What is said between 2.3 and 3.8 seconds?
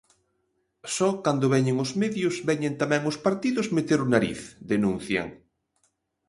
veñen tamén os partidos